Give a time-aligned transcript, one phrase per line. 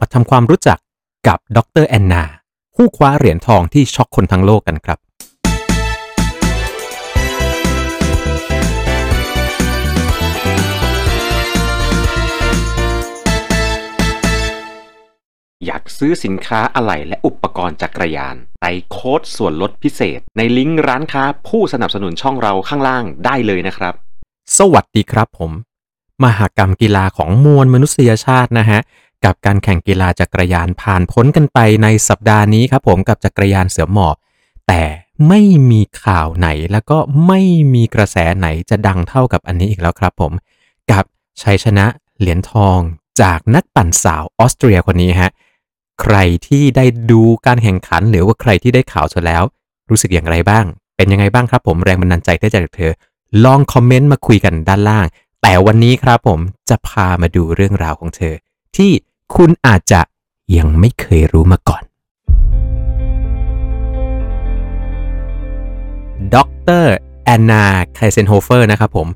[0.00, 0.78] มาทำความรู้จัก
[1.26, 2.24] กับดรแอนนา
[2.74, 4.98] ผู้คว้าเหรียญทองที่ช็อกคนทั้งโลกกันครับ
[15.66, 23.94] อยากซื้อสินค้าอะไหล่และอุปกรณ์จักรยานใส่โค้ดส่วนลดพิเศษ ในลิงก์ร้านค้าผู้สนับสนุนช่องเราข้างล่างได้เลยนะครับ
[24.58, 25.52] สวัสดีครับผม
[26.24, 28.80] มหากรรมกีฬาของมวลมนุษยชาตินะฮะ
[29.24, 34.16] กับการแข่งกีฬาจักรยานผ่านพ้นกันไปในสัปดาห์นี้ครับผมกับจักรยานเสือหมอบ
[34.68, 34.82] แต่
[35.28, 35.40] ไม่
[35.70, 37.40] มีข่าวไหนแล้วก็ไม่
[37.74, 40.32] มีกระแสไหนจะดังเท่ากับอันนี้อีกแล้วครับผม
[40.90, 41.04] กับ
[41.42, 41.86] ชัยชนะ
[42.18, 42.78] เหรียญทอง
[43.22, 45.32] จากนักปั่นสาวออสเตรียคนนี้ฮะ
[46.00, 46.16] ใคร
[46.46, 49.42] ที่ได้ดูการแข่งขันหรือว่าใครที่ได้ข่าวเธอแล้ว
[49.90, 50.64] รู้สึกอย่างไรบ้าง
[50.96, 52.92] เป็นยังไงบ้างครับผมแรงบันดาลใจได้จากเธอ
[53.44, 55.06] ลองคอมเมนต์มาคุยกันด้านล่าง
[55.42, 58.34] แต่วันนี้ครับผมจะพามาดูเรื่องราวของเธอ
[58.76, 58.90] ที่
[59.44, 60.00] คุณอาจจะ
[60.56, 61.82] ยังไม่เคยรู้มาก่อน
[66.34, 66.36] ด
[66.82, 66.84] ร.
[67.24, 69.08] Anna Kiesenhofer นะครับผม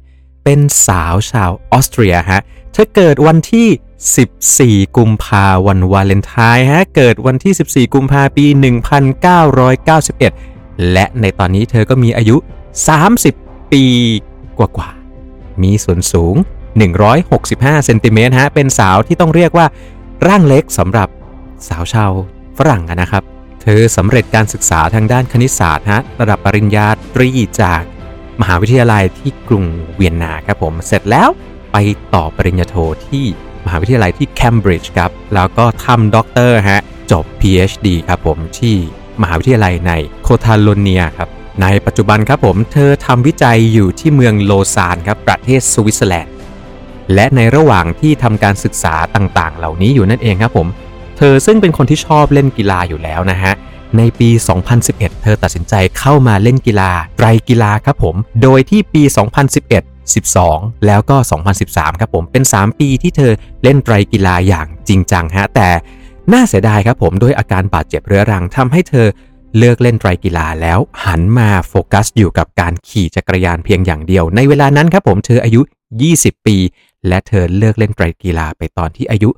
[0.45, 8.47] เป็นสาวชาวออสเตรียฮะ เธอเกิดวันที่ 14 กุมภาวันวาเลนไทน์ฮะ เกิดวันที่ 14 กุมภาปี
[10.09, 12.37] 1991 และในตอนนี้เธอก็มีอายุ
[13.05, 13.85] 30 ปี
[14.59, 16.37] กว่าๆ มีส่วนสูง
[16.75, 19.67] 165 เซนติเมตรฮะ เป็นสาวที่ต้องเรียกว่า
[20.27, 21.09] ร่างเล็กสำหรับ
[21.69, 22.13] สาวชาว
[22.59, 23.23] ฝรั่งนะครับ
[23.63, 27.29] เธอสำเร็จการศึกษาทางด้านคณิตศาสตร์ฮะระดับปริญญาตรี
[27.63, 27.83] จาก
[28.41, 31.29] มหาวิทยาลัยที่กรุงเวียนนาครับผม เสร็จแล้ว
[31.73, 31.77] ไป
[32.15, 32.77] ต่อปริญญาโท
[33.09, 33.25] ที่
[33.65, 36.81] มหาวิทยาลัยที่เคมบริดจ์ครับ แล้วก็ทำด็อกเตอร์ฮะ
[37.13, 38.77] จบ PhD ครับผมที่
[39.21, 39.93] มหาวิทยาลัยใน
[40.23, 41.29] โคทาโลเนียครับ
[41.63, 46.34] ในปัจจุบันครับผม เธอทำวิจัยอยู่ที่เมืองโลซานครับ ประเทศสวิตเซอร์แลนด์
[47.15, 50.67] และในระหว่างที่ทำการศึกษาต่างๆ เหล่านี้อยู่นั่นเองครับผม
[51.19, 53.53] เธอซึ่งเป็นคนที่ชอบเล่นกีฬาอยู่แล้วนะฮะ
[53.99, 54.31] ในปี
[54.77, 59.03] 2011 เธอตัดสินใจเข้ามาเล่นกีฬาไตรกีฬาครับผม โดยที่ปี
[59.75, 61.17] 2011 12 แล้วก็
[61.59, 65.69] 2013 ครับผมเป็น 3 ปีที่เธอเล่นไตรกีฬาอย่างจริงจังฮะ แต่
[66.33, 69.07] น่าเสียดายครับผมด้วยอาการบาดเจ็บเรื้อรังทำให้เธอ
[69.59, 75.61] เลิกเล่นไตรกีฬาแล้วหันมาโฟกัสอยู่กับการขี่จักรยานเพียงอย่างเดียว ในเวลานั้นครับผมเธออายุ
[76.05, 76.57] 20 ปี
[77.09, 79.31] และเธอเลิกเล่นไตรกีฬาไปตอนที่อายุ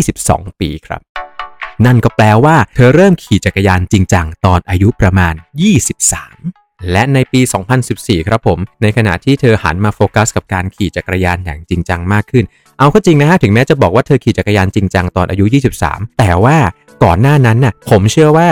[0.00, 1.00] 22 ปีครับ
[1.86, 5.34] นั่นก็แปลว่าเธอเริ่มขี่จักรยานจริงจังตอนอายุประมาณ
[6.12, 7.40] 23 และในปี
[7.84, 12.44] 2014 ครับผม ในขณะที่เธอหันมาโฟกัสกับการขี่จักรยานอย่างจริงจังมากขึ้น
[12.78, 15.44] เอาก็จริงนะฮะ ถึงแม้จะบอกว่าเธอขี่จักรยานจริงจังตอนอายุ
[15.82, 16.56] 23 แต่ว่า
[17.04, 18.48] ก่อนหน้านั้นน่ะผมเชื่อว่า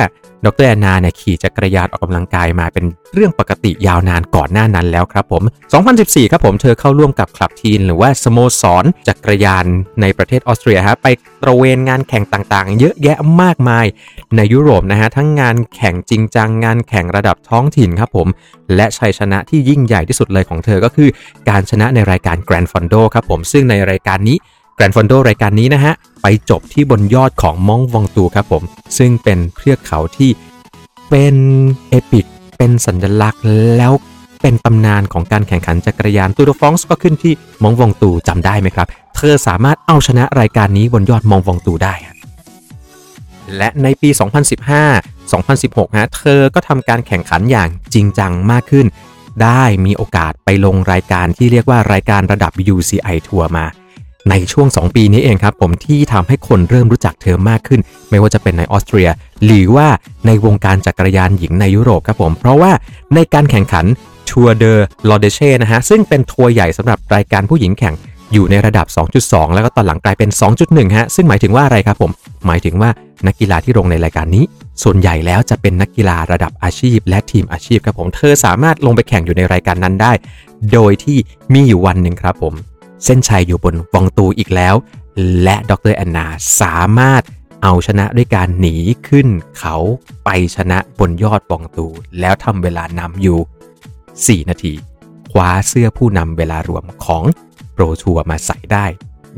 [0.47, 5.43] ดรแอนนาเนี่ยขี่จักรยานออกกำลังกายมาเป็นเรื่องปกติยาวนานก่อนหน้านั้นแล้วครับผม
[5.89, 9.65] 2014 ครับผมเธอเข้าร่วมกับคลับทีน หรือว่าสโมสรจักรยาน
[10.01, 11.07] ในประเทศออสเตรียฮะไป
[11.43, 13.87] ตระเวนงานแข่งต่างๆ เยอะแยะมากมาย
[14.37, 18.29] ในยุโรปนะฮะทั้งงานแข่งจริงจังงานแข่งระดับท้องถิ่นครับผม
[18.77, 21.09] และชัยชนะที่ยิ่งใหญ่ที่สุดเลยของเธอก็คือ
[21.49, 24.39] การชนะในรายการ Grand Fondo ครับผมซึ่งในรายการนี้
[24.75, 28.63] แกรนฟอนโดรายการนี้นะฮะ ไปจบที่บนยอดของมองวองตูครับผม
[28.99, 30.31] ซึ่งเป็นเทือกเขาที่
[31.11, 31.37] เป็น
[31.89, 32.27] เอปิก
[32.59, 33.43] เป็นสัญลักษณ์
[33.79, 33.93] แล้ว
[34.43, 37.33] เป็นตำนานของการแข่งขันจักรยานตูดฟองส์ก็ขึ้นที่
[37.63, 41.95] มองวองตูจำได้ไหมครับ เธอสามารถเอาชนะรายการนี้บนยอดมองวองตูได้
[43.57, 44.11] และในปี
[44.83, 48.87] 2015-2016 ฮะ เธอก็ทำการแข่งขันอย่างจริงจังมากขึ้น
[49.43, 53.67] ได้มีโอกาสไปลงรายการที่เรียกว่ารายการระดับ UCI ทัวร์มา
[54.31, 59.09] ในช่วง 2 ปีนี้เองครับผมที่ทำให้คนเริ่มรู้จักเธอมากขึ้น ไม่ว่าจะเป็นในออสเตรีย
[59.45, 59.89] หรือว่า
[60.27, 62.73] ในวงการจักรยานหญิงในยุโรปครับผมเพราะว่า
[63.15, 63.87] ในการแข่งขัน
[64.31, 67.95] Tour de l'Ardèche นะฮะซึ่งเป็นทัวร์ใหญ่สำหรับรายการผู้หญิงแข่ง
[68.33, 68.87] อยู่ในระดับ
[69.21, 70.31] 2.2 แล้วก็ตอนหลังกลายเป็น
[70.63, 72.11] 2.1 ฮะ ซึ่งหมายถึงว่าอะไรครับผม
[72.47, 72.91] หมายถึงว่า
[73.27, 74.45] นักกีฬาที่ลงในรายการนี้
[74.83, 80.13] ส่วนใหญ่แล้วจะเป็นนักกีฬาระดับอาชีพ และทีมอาชีพครับผม เธอสามารถลงไปแข่งอยู่ในรายการนั้นได้
[80.73, 81.19] โดยที่
[81.53, 82.55] มีอยู่วันหนึ่งครับผม
[83.05, 84.75] เส้นชัยอยู่บนวองตูอีกแล้ว
[85.43, 86.27] และดรแอนนา
[86.61, 87.23] สามารถ
[87.63, 88.77] เอาชนะด้วยการหนี
[89.09, 89.29] ขึ้น
[89.59, 89.77] เขา
[90.25, 91.87] ไปชนะบนยอดวองตู
[92.21, 93.39] แล้วทำเวลานำอยู่
[94.45, 94.75] 4 นาที
[95.33, 97.25] คว้าเสื้อผู้นำเวลารวมของ
[97.73, 98.87] โปรทัวมาใส่ได้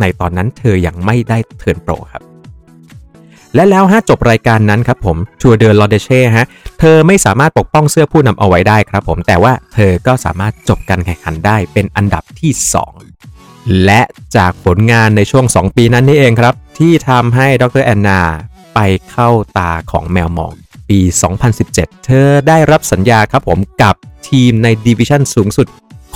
[0.01, 2.23] ในตอนนั้นเธอยังไม่ได้ turn pro ครับ
[3.55, 6.47] และแล้วฮะจบรายการนั้นครับผม Tour de l'Ardèche ฮะ
[6.81, 12.53] เธอไม่สามารถปกป้องเสื้อผู้นำเอาไว้ได้ครับผมแต่ว่าเธอก็สามารถจบการแข่งขันได้เป็นอันดับที่
[12.97, 13.34] 2
[13.85, 14.01] และ
[14.37, 17.85] จากผลงานในช่วง 2 ปีนั้นนี่เองครับ ที่ทำให้ดร.
[17.85, 18.21] Anna
[18.75, 18.79] ไป
[19.11, 20.55] เข้าตาของแมวมอง
[20.89, 21.01] ปี
[21.53, 23.95] 2017 เธอได้รับสัญญาครับผมกับ
[24.29, 25.67] ทีมในดิวิชั่นสูงสุด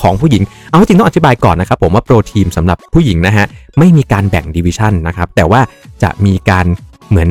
[0.00, 3.46] ของผู้หญิง เอาจริงต้องอธิบายก่อนนะครับผมว่าโปรทีมสำหรับผู้หญิงนะฮะ
[3.78, 5.60] ไม่มีการแบ่งดิวิชันนะครับ แต่ว่า
[6.02, 6.66] จะมีการ
[7.08, 7.30] เหมือน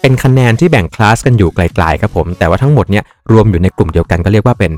[0.00, 4.72] เป็นคะแนนที่แบ่งคลาสกันอยู่ไกลๆครับผม แต่ว่าทั้งหมดเนี่ยรวมอยู่ในกลุ่มเดียวกันก็เรียกว่าเป็น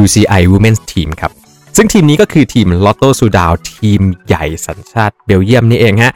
[0.00, 1.32] UCI Women's Team ครับ
[1.76, 3.46] ซึ่งทีมนี้ก็คือทีม Lotto s u d a
[3.76, 6.12] ทีมใหญ่สัญชาติเบลเยียมนี่เองฮะ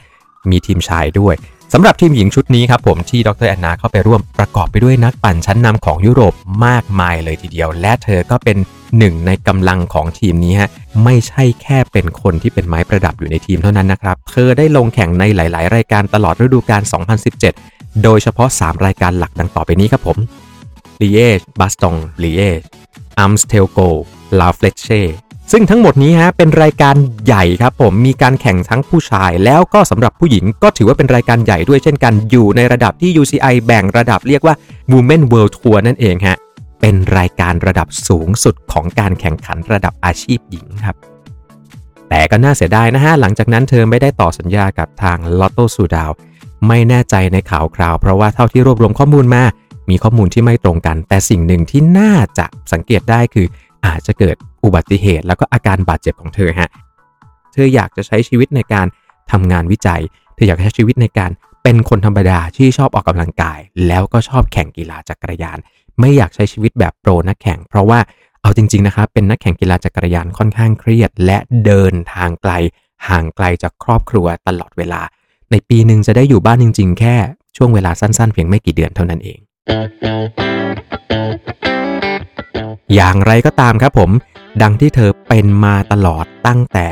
[0.51, 1.35] มีทีมชายด้วย
[1.73, 6.35] สำหรับทีมหญิงชุดนี้ครับผมที่ดรแอนนาเข้าไปร่วมประกอบไปด้วยนักปั่นชั้นนำของยุโรป
[6.67, 8.57] มากมายเลยทีเดียว และเธอก็เป็น
[8.99, 10.71] หนึ่งในกำลังของทีมนี้ฮะ
[11.05, 16.83] ไม่ใช่แค่เป็นคนที่เป็นไม้ประดับอยู่ในทีมเท่านั้นนะครับ เธอได้ลงแข่งในหลาย ๆ รายการตลอดฤดูกาล
[17.43, 20.19] 2017 โดยเฉพาะ 3 รายการหลักดังต่อไปนี้ครับผม
[21.03, 23.79] Liège-Bastogne-Liège Amstel Gold
[24.41, 25.03] La Flèche
[25.53, 26.95] ซึ่งทั้งหมดนี้ฮะเป็นรายการ
[27.27, 34.55] ใหญ่ครับผมมีการแข่งทั้งผู้ชาย แล้วก็สำหรับผู้หญิงก็ถือว่าเป็นรายการใหญ่ด้วยเช่นกันอยู่ในระดับที่ UCI แบ่งระดับเรียกว่า
[34.93, 36.37] Women World Tour นั่นเองฮะ
[36.81, 40.97] เป็นรายการระดับสูงสุดของการแข่งขันระดับอาชีพหญิงครับ
[42.09, 46.05] แต่ก็น่าเสียดายนะฮะหลังจากนั้นเธอไม่ได้ต่อสัญญากับทาง Lotto s u d a
[46.69, 49.43] ไม่แน่ใจในข่าวคราว เพราะว่าเท่าที่รวบรวมข้อมูลมา
[49.91, 53.47] มีข้อมูลที่ไม่ตรงกัน แต่สิ่งหนึ่งที่น่าจะสังเกตได้คือ
[53.87, 56.71] อาจจะเกิด อุบัติเหตุ แล้วก็อาการบาดเจ็บของเธอฮะ
[57.53, 58.87] เธออยากจะใช้ชีวิตในการ
[59.33, 60.01] ทำงานวิจัย
[60.35, 61.31] เธออยากใช้ชีวิตในการ
[61.63, 65.59] เป็นคนธรรมดาที่ชอบออกกำลังกาย แล้วก็ชอบแข่งกีฬาจักรยาน
[66.01, 67.99] ไม่อยากใช้ชีวิตแบบโปรนักแข่ง เพราะว่า
[68.43, 72.53] เอาจริงๆนะครับเป็นนักแข่งกีฬาจักรยานค่อนข้างเครียด และเดินทางไกล
[73.09, 75.01] ห่างไกลจากครอบครัวตลอดเวลา
[75.51, 77.17] ในปีหนึ่งจะได้อยู่บ้านจริง ๆ แค่
[77.57, 79.39] ช่วงเวลาสั้น ๆ เพียงไม่กี่เดือนเท่านั้นเอง
[82.95, 84.11] อย่างไรก็ตามครับผม
[84.63, 86.89] ดังที่เธอเป็นมาตลอดตั้งแต่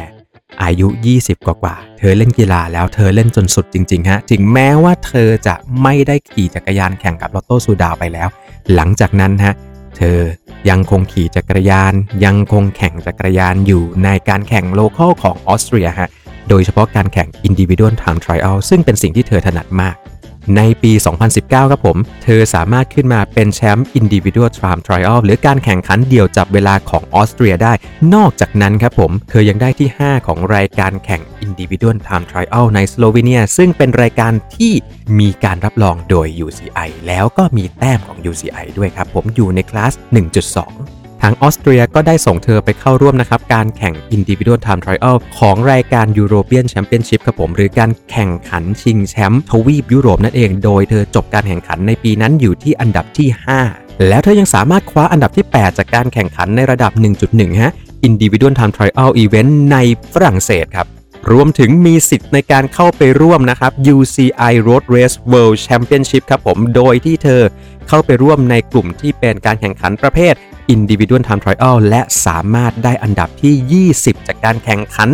[0.62, 8.28] อายุ 20 กว่ากว่า เธอเล่นกีฬาแล้วเธอเล่นจนสุดจริงๆฮะ ถึงแม้ว่าเธอจะไม่ได้ขี่จักรยานแข่งกับ Lotto Soudal ไปแล้ว
[8.74, 9.54] หลังจากนั้นฮะ
[9.96, 10.18] เธอ
[10.70, 11.92] ยังคงขี่จักรยาน
[12.24, 16.08] ยังคงแข่งจักรยานอยู่ในการแข่ง local ของออสเตรียฮะ
[16.48, 19.96] โดยเฉพาะการแข่ง Individual Time Trial ซึ่งเป็นสิ่งที่เธอถนัดมาก
[20.56, 20.92] ในปี
[21.32, 27.72] 2019 ครับผม เธอสามารถขึ้นมาเป็นแชมป์ Individual Time Trial หรือการแข่งขันเดี่ยวจับเวลาของออสเตรียได้
[28.14, 34.72] นอกจากนั้นครับผม เธอยังได้ที่ 5 ของรายการแข่ง Individual Time Trial ในสโลวีเนีย ซึ่งเป็นรายการที่
[35.18, 50.50] มีการรับรองโดย UCI แล้วก็มีแต้มของ UCI ด้วยครับผมอยู่ในคลาส 1.2 ทางออสเตรียก็ได้ส่งเธอไปเข้าร่วมนะครับ การแข่ง Individual Time Trial ของรายการ European Championship ครับผม หรือการแข่งขันชิงแชมป์ทวีปยุโรปนั่นเอง
[50.64, 53.28] โดยเธอจบการแข่งขันในปีนั้นอยู่ที่อันดับที่
[53.68, 56.92] 5 แล้วเธอยังสามารถคว้าอันดับที่ 8 จากการแข่งขันในระดับ
[57.26, 57.72] 1.1 ฮะ
[58.08, 59.76] Individual Time Trial Event ใน
[60.12, 60.86] ฝรั่งเศสครับ
[61.32, 67.42] รวมถึงมีสิทธิ์ในการเข้าไปร่วมนะครับ UCI Road Race World Championship ครับผม โดยที่เธอ
[67.88, 70.34] เข้าไปร่วมในกลุ่มที่เป็นการแข่งขันประเภท
[70.74, 75.08] Individual Time Trial และสามารถได้อันดับที่ 20 จากการแข่งขัน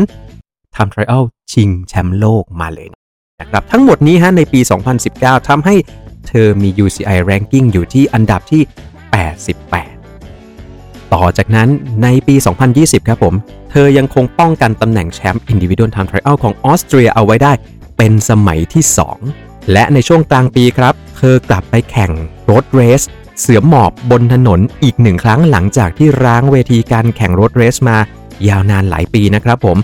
[0.75, 1.23] Time Trial
[1.53, 2.89] ชิงแชมป์โลกมาเลย
[3.41, 4.61] นะครับทั้งหมดนี้ฮะในปี
[5.05, 5.75] 2019 ทำให้
[6.29, 8.63] เธอมี UCI ranking อยู่ที่อันดับที่
[9.93, 11.69] 88 ต่อจากนั้น
[12.03, 12.35] ในปี
[12.73, 13.35] 2020 ครับผม
[13.71, 17.53] เธอยังคงป้องกันตำแหน่งแชมป์ Individual Time Trial ของออสเตรียเอาไว้ได้
[17.97, 18.85] เป็นสมัยที่
[19.29, 22.11] 2 และในช่วงกลางปีครับ เธอกลับไปแข่ง
[22.51, 23.03] รถเรส
[23.41, 27.97] เสือหมอบบนถนนอีกหนึ่งครั้งหลังจากที่ร้างเวทีการแข่งรถเรสมา
[28.49, 29.79] ยาวนานหลายปีนะครับผม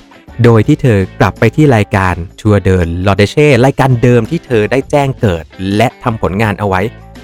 [0.44, 5.44] โดยที่เธอกลับไปที่รายการทัวร์เดินลอเดเช่รายการเดิมที่เธอได้แจ้งเกิด
[5.76, 6.80] และทำผลงานเอาไว้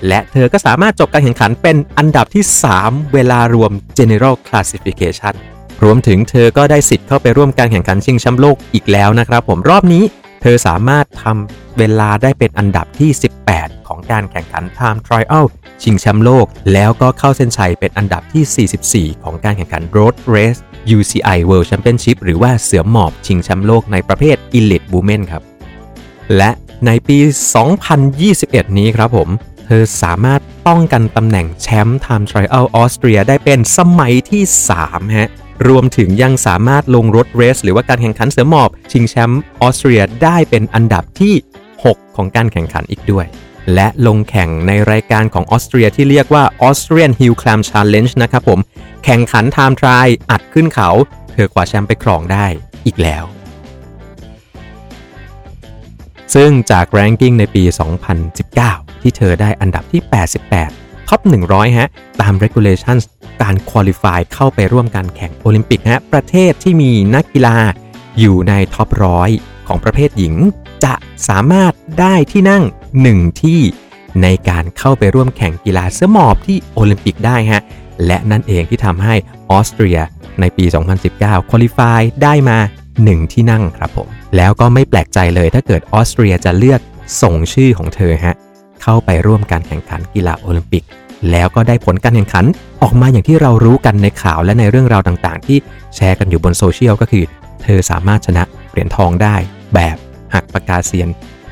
[0.09, 2.45] และเธอก็สามารถจบการแข่งขันเป็นอันดับที่
[2.79, 5.35] 3 เวลารวม General Classification
[5.85, 10.03] รวมถึงเธอก็ได้สิทธิ์เข้าไปร่วมการแข่งขันชิงแชมป์โลกอีกแล้วนะครับผมรอบนี้
[10.41, 13.11] เธอสามารถทำเวลาได้เป็นอันดับที่
[13.49, 15.45] 18 ของการแข่งขัน Time Trial
[15.83, 20.61] ชิงแชมป์โลก แล้วก็เข้าเส้นชัยเป็นอันดับที่ 44 ของการแข่งขัน Road Race
[20.97, 25.43] UCI World Championship หรือว่าเสือหมอบชิงแชมป์โลกในประเภท Elite Women ครับ
[26.37, 26.51] และ
[26.87, 27.19] ในปี
[27.99, 29.29] 2021 นี้ครับผม
[29.67, 34.43] เธอสามารถป้องกันตำแหน่งแชมป์ Time Trial ออสเตรียได้เป็นสมัยที่
[34.81, 35.31] 3 ฮะ
[35.69, 41.35] รวมถึงยังสามารถลงรถเรส หรือว่าการแข่งขันเสือหมอบ ชิงแชมป์ออสเตรียได้เป็นอันดับที่
[41.75, 43.27] 6 ของการแข่งขันอีกด้วย
[43.75, 48.59] และลงแข่งในรายการของออสเตรียที่เรียกว่า Austrian Hill Climb Challenge นะครับผม
[49.05, 50.91] แข่งขัน time trial อัดขึ้นเขา
[51.33, 52.47] เธอคว้าแชมป์ไปครองได้
[52.87, 53.25] อีกแล้ว
[56.35, 57.63] ซึ่งจาก ranking ในปี
[58.33, 61.89] 2019 ที่เธอได้อันดับที่ 88 top 100 ฮะ
[62.21, 63.03] ตาม regulations
[63.43, 67.57] การ qualify เข้าไปร่วมการแข่งโอลิมปิกฮะ ประเทศที่มีนักกีฬา
[68.19, 69.31] อยู่ใน top ร้อย
[69.69, 70.35] ของประเภทหญิง
[70.85, 70.95] จะ
[71.29, 72.65] สามารถได้ที่นั่ง
[73.03, 73.61] 1 ที่
[74.23, 77.63] ในการเข้าไปร่วมแข่งกีฬาเสือหมอบที่โอลิมปิกได้ฮะ
[78.07, 79.15] และนั่นเองที่ทำให้
[79.51, 79.99] ออสเตรีย
[80.41, 80.65] ในปี
[81.09, 82.59] 2019 qualify ได้มา
[82.97, 86.81] 1 ที่นั่งครับผม แล้วก็ไม่แปลกใจเลยถ้าเกิดออสเตรียจะเลือก
[87.23, 88.37] ส่งชื่อของเธอฮะ
[88.89, 90.85] เข้าไปร่วมการแข่งขันกีฬาโอลิมปิก
[91.31, 92.45] แล้วก็ได้ผลการแข่งขัน
[92.83, 95.59] ออกมาอย่างที่เรารู้กันในข่าวและในเรื่องราวต่างๆ ที่
[95.97, 97.25] แชร์กันอยู่บนโซเชียลก็คือ
[97.63, 99.37] เธอสามารถชนะเหรียญทองได้
[99.75, 99.97] แบบ
[100.35, 101.09] หักปากกาเซียน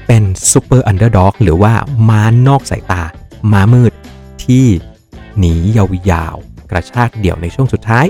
[0.07, 1.73] เป็น super underdog หรือว่า
[2.09, 3.03] ม้านอกสายตา
[3.53, 3.93] ม้ามืด
[4.45, 4.67] ที่
[5.39, 8.07] หนียาวๆกระชากเดี่ยวในช่วงสุดท้าย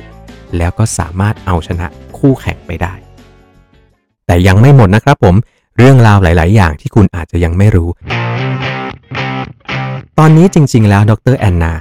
[0.57, 1.87] แล้วก็สามารถเอาชนะ
[2.19, 2.95] คู่แข่งไปได้
[4.27, 5.35] แต่ยังไม่หมดนะครับผม
[5.79, 7.89] เรื่องราวหลาย ๆ อย่างที่คุณอาจจะยังไม่รู้
[10.21, 11.37] ตอนนี้จริง ๆ แล้วดร.
[11.39, 11.73] Anna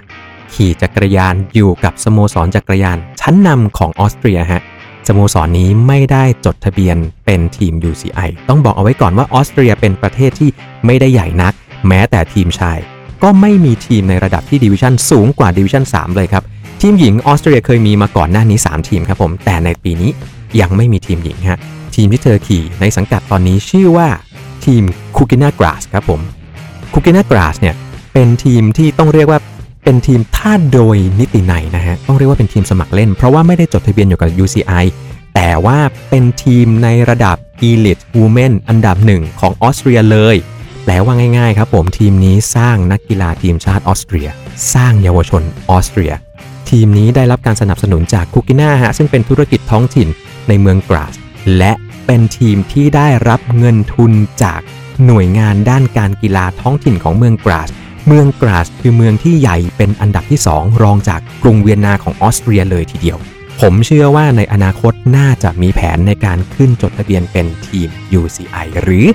[0.54, 4.64] ขี่จักรยานอยู่กับสโมสรจักรยานชั้นนำของออสเตรียฮะ
[5.08, 10.50] สโมสรนี้ไม่ได้จดทะเบียนเป็นทีม UCI ต้องบอกเอาไว้ก่อนว่าออสเตรียเป็นประเทศที่
[10.86, 11.54] ไม่ได้ใหญ่นัก
[11.88, 12.78] แม้แต่ทีมชาย
[13.24, 16.44] ก็ไม่มีทีมในระดับที่ดิวิชั่นสูงกว่าดิวิชั่น3เลยครับ
[16.82, 20.12] ทีมหญิงออสเตรียเคยมีมาก่อนหน้านี้ 3 ทีมครับผม แต่ในปีนี้
[20.62, 21.60] ยังไม่มีทีมหญิงฮะ
[21.96, 24.08] ทีมที่เธอขี่ในสังกัดตอนนี้ชื่อว่า
[24.66, 24.84] ทีม
[25.16, 26.22] Cookina Graz ครับผม
[26.94, 27.76] Cookina Graz เนี่ย
[28.14, 29.40] เป็นทีมที่ต้องเรียกว่า
[29.84, 34.86] เป็นทีมถ้าโดยนิตินัยนะฮะต้องเรียกว่าเป็นทีมสมัครเล่น เพราะว่าไม่ได้จดทะเบียนอยู่กับ UCI
[35.36, 35.80] แต่ว่า
[36.10, 37.38] เป็นทีมในระดับ
[37.70, 40.36] Elite Women อันดับหนึ่งของออสเตรียเลย
[40.84, 44.28] แปลว่าง่ายๆครับผมทีมนี้สร้างนักกีฬาทีมชาติออสเตรีย
[44.74, 46.12] สร้างเยาวชนออสเตรีย
[46.70, 50.08] ทีมนี้ได้รับการสนับสนุนจากคุกิน่าฮะซึ่งเป็นธุรกิจท้องถิ่น
[50.48, 51.14] ในเมืองกราส
[51.58, 51.74] และ
[52.06, 54.12] เป็นทีมที่ได้รับเงินทุน
[54.44, 54.62] จาก
[55.06, 57.70] หน่วยงานด้านการกีฬาท้องถิ่นของเมืองกราส
[58.08, 63.18] เมืองกราสคือเมืองที่ใหญ่เป็นอันดับที่ 2 รองจากกรุงเวียนนาของออสเตรียเลยทีเดียว
[63.62, 69.06] ผมเชื่อว่าในอนาคตน่าจะมีแผนในการขึ้นจดทะเบียนเป็นทีม UCI หรือ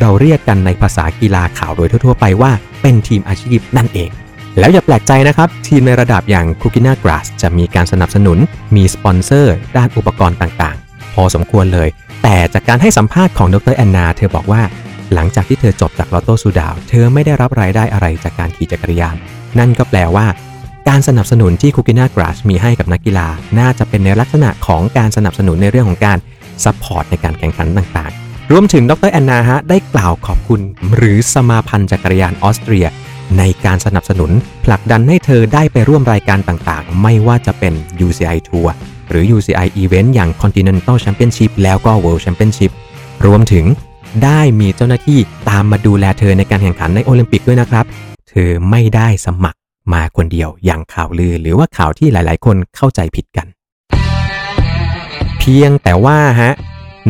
[0.00, 4.10] เราเรียกกันในภาษากีฬาข่าวโดยทั่วๆ ไปว่าเป็นทีมอาชีพนั่นเอง
[4.58, 8.38] แล้วอย่าแปลกใจนะครับ ทีมในระดับอย่างคุกิน่ากราสจะมีการสนับสนุน
[8.76, 11.88] มีสปอนเซอร์ ด้านอุปกรณ์ต่างๆ พอสมควรเลย
[12.22, 14.62] แต่จากการให้สัมภาษณ์ของดรแอนนา เธอบอกว่า
[15.14, 19.16] หลังจากที่เธอจบจากลอตโต้ซูดาว เธอไม่ได้รับรายได้อะไรจากการขี่จักรยาน
[19.58, 20.26] นั่นก็แปลว่า
[20.88, 26.18] การสนับสนุนที่ Cookina Graz มีให้กับนักกีฬา น่าจะเป็นในลักษณะของการสนับสนุนในเรื่องของการ
[26.64, 30.60] support ในการแข่งขันต่างๆ รวมถึงดรแอนนาฮะได้กล่าวขอบคุณ
[30.96, 32.86] หรือสมาพันธ์จักรยานออสเตรีย
[33.38, 34.30] ในการสนับสนุน
[34.64, 37.74] ผลักดันให้เธอได้ไปร่วมรายการต่างๆ ไม่ว่าจะเป็น
[38.06, 38.68] UCI Tour
[39.10, 42.72] หรือ UCI Event อย่าง Continental Championship แล้วก็ World Championship
[43.26, 43.64] รวมถึง
[44.24, 47.84] ได้มีเจ้าหน้าที่ตามมาดูแลเธอในการแข่งขันในโอลิมปิกด้วยนะครับ
[48.28, 49.58] เธอไม่ได้สมัคร
[49.92, 53.46] มาคนเดียวอย่างข่าวลือหรือว่าข่าวที่หลาย ๆ คนเข้าใจผิดกัน
[55.38, 56.52] เพียงแต่ว่าฮะ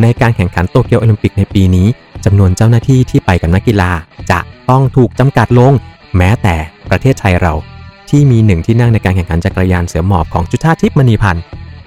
[0.01, 1.87] ในการแข่งขันโตเกียวโอลิมปิกในปีนี้
[2.25, 3.91] จำนวนเจ้าหน้าที่ที่ไปกับนักกีฬา
[4.31, 4.39] จะ
[4.69, 5.73] ต้องถูกจำกัดลง
[6.17, 6.55] แม้แต่
[6.89, 7.53] ประเทศไทยเรา
[8.09, 11.43] ที่มีหนึ่งที่นั่งในการแข่งขันจักรยานเสือหมอบของจุธาทิพย์มณีพันธ์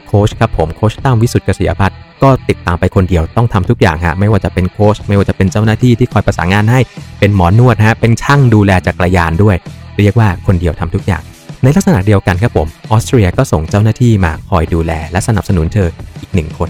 [0.07, 6.81] โค้ชครับผมโค้ชตั้มวิสุทธิ์เกษยพัฒน์ ก็ติดตามไปคนเดียวต้องทำทุกอย่างฮะไม่ว่าจะเป็นโค้ชไม่ว่าจะเป็นเจ้าหน้าที่ที่คอยประสานงานให้
[7.19, 9.57] เป็นหมอนวดฮะเป็นช่างดูแลจักรยานด้วย
[9.99, 11.23] เรียกว่าคนเดียวทำทุกอย่าง
[11.63, 15.89] ในลักษณะเดียวกันครับผมออสเตรียก็ส่งเจ้าหน้าที่มาคอยดูแล และสนับสนุนเธอ
[16.21, 16.69] อีกหนึ่งคน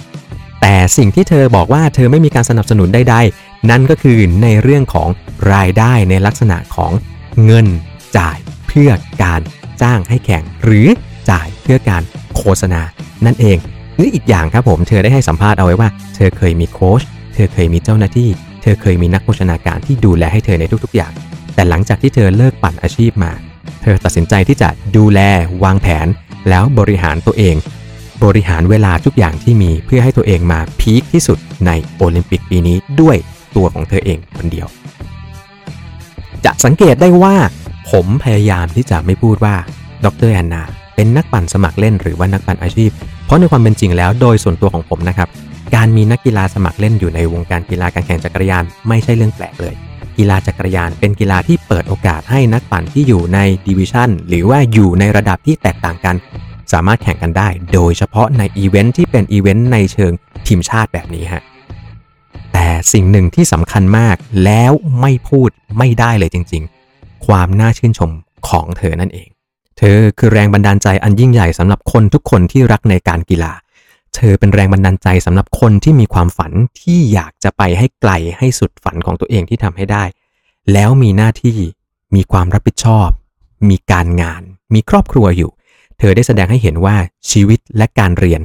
[0.61, 5.09] แต่สิ่งที่เธอบอกว่าเธอไม่มีการสนับสนุนใดๆนั่นก็คือในเรื่องของ
[5.53, 6.93] รายได้ในลักษณะของ
[7.45, 7.67] เงิน
[8.19, 8.37] จ่าย
[8.69, 8.91] เพื่อ
[9.23, 9.41] การ
[9.83, 10.87] จ้างให้แข่งหรือ
[11.31, 12.03] จ่ายเพื่อการ
[12.37, 12.81] โฆษณา
[13.27, 13.59] นั่นเอง
[14.01, 17.03] หรืออีกอย่างครับผมเธอได้ให้สัมภาษณ์เอาไว้ว่า เธอเคยมีโค้ช
[17.35, 18.29] เธอเคยมีเจ้าหน้าที่
[18.63, 21.13] เธอเคยมีนักโภชนาการที่ดูแลให้เธอในทุกๆอย่าง
[21.55, 23.33] แต่หลังจากที่เธอเลิกปั่นอาชีพมา
[23.83, 25.21] เธอตัดสินใจที่จะดูแล
[25.65, 26.07] วางแผน
[26.49, 27.57] แล้วบริหารตัวเอง
[28.25, 33.17] บริหารเวลาทุกอย่างที่มีเพื่อให้ตัวเองมาพีคที่สุดในโอลิมปิกปีนี้ด้วย
[33.57, 34.67] ตัวของเธอเองคนเดียว
[36.45, 37.35] จะสังเกตได้ว่า
[37.91, 39.55] ผมพยายามที่จะไม่พูดว่า
[40.05, 40.63] ดรแอนนา
[40.95, 42.91] เป็นนักปั่นสมัครเล่นหรือว่านักปั่นอาชีพ
[43.31, 45.29] เพราะในความเป็นจริงแล้วโดยส่วนตัวของผมนะครับ
[45.75, 49.75] การมีนักกีฬาสมัครเล่นอยู่ในวงการกีฬาการแข่งจักรยานไม่ใช่เรื่องแปลกเลย
[50.19, 56.17] กีฬาจักรยานเป็นกีฬาที่เปิดโอกาสให้นักปั่นที่อยู่ในดิวิชั่นหรือว่าอยู่ในระดับที่แตกต่างกัน
[56.73, 60.13] สามารถแข่งกันได้ โดยเฉพาะในอีเวนท์ที่เป็นอีเวนต์ในเชิง
[60.47, 61.43] ทีมชาติแบบนี้ฮะ
[62.53, 66.63] แต่สิ่งหนึ่งที่สำคัญมากแล้วไม่พูดไม่ได้เลยจริง
[66.95, 68.11] ๆ ความน่าชื่นชม
[68.49, 69.29] ของเธอนั่นเอง
[69.83, 73.53] เธอคือแรงบันดาลใจอันยิ่งใหญ่สำหรับคนทุกคนที่รักในการกีฬา
[74.15, 80.05] เธอเป็นแรงบันดาลใจสำหรับคนที่มีความฝันที่อยากจะไปให้ไกลให้สุดฝันของตัวเองที่ทำให้ได้
[80.73, 81.57] แล้วมีหน้าที่
[82.15, 83.09] มีความรับผิดชอบ
[83.71, 84.43] มีการงาน
[84.75, 85.51] มีครอบครัวอยู่
[85.99, 86.97] เธอได้แสดงให้เห็นว่า
[87.31, 88.41] ชีวิตและการเรียน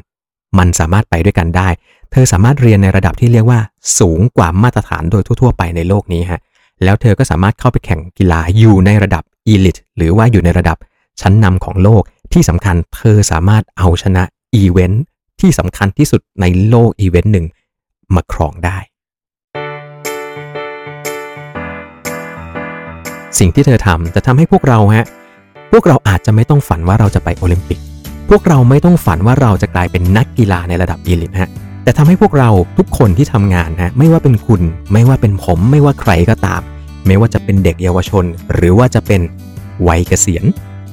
[0.58, 1.70] มันสามารถไปด้วยกันได้
[2.12, 3.60] เธอสามารถเรียนในระดับที่เรียกว่า
[4.00, 6.42] สูงกว่ามาตรฐานโดยทั่ว ๆ ไปในโลกนี้ฮะ
[6.84, 9.24] แล้วเธอก็สามารถเข้าไปแข่งกีฬาอยู่ในระดับ
[9.54, 10.78] Elite หรือว่าอยู่ในระดับ
[11.22, 12.04] ชั้นนำของโลก
[12.34, 14.24] ที่สำคัญเธอสามารถเอาชนะ
[14.56, 15.04] อีเวนท์
[15.42, 17.46] ที่สำคัญที่สุดในโลกอีเวนต์หนึ่ง
[18.16, 18.78] มาครองได้
[23.40, 25.06] สิ่งที่เธอทำจะทำให้พวกเราฮะ
[25.72, 27.80] พวกเราอาจจะไม่ต้องฝันว่าเราจะไปโอลิมปิก
[28.30, 31.50] พวกเราไม่ต้องฝันว่าเราจะกลายเป็นนักกีฬาในระดับ elite ฮะ
[31.84, 34.62] แต่ทำให้พวกเราทุกคนที่ทำงานฮะไม่ว่าเป็นคุณ
[34.94, 36.62] ไม่ว่าเป็นผม ไม่ว่าใครก็ตาม
[37.08, 39.22] ไม่ว่าจะเป็นเด็กเยาวชน หรือว่าจะเป็น
[39.88, 40.46] วัยเกษียณ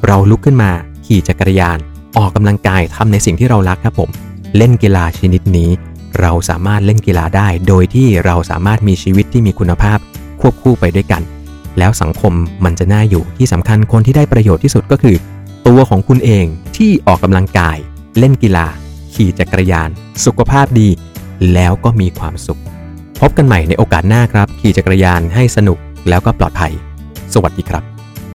[0.06, 0.70] เราลุกขึ้นมา
[1.06, 1.78] ขี่จักรยาน
[2.16, 4.10] ออกกำลังกายทำในสิ่งที่เรารักครับผม
[4.56, 5.70] เล่นกีฬาชนิดนี้
[6.20, 9.98] เราสามารถเล่นกีฬาได้ โดยที่เราสามารถมีชีวิตที่มีคุณภาพ
[10.40, 11.22] ควบคู่ไปด้วยกัน
[11.78, 12.32] แล้วสังคม
[12.64, 15.16] มันจะน่าอยู่ที่สำคัญคนที่ได้ประโยชน์ที่สุดก็คือ
[15.66, 17.76] ตัวของคุณเองที่ออกกำลังกาย
[18.18, 18.66] เล่นกีฬา
[19.14, 19.88] ขี่จักรยาน
[20.24, 20.88] สุขภาพดี
[21.54, 22.60] แล้วก็มีความสุข
[23.20, 25.78] พบกันใหม่ในโอกาสหน้าครับ ขี่จักรยานให้สนุก
[26.08, 26.72] แล้วก็ปลอดภัย
[27.34, 27.91] สวัสดีครับ